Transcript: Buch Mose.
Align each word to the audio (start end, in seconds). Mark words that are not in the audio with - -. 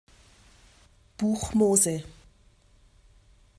Buch 1.15 1.53
Mose. 1.53 2.03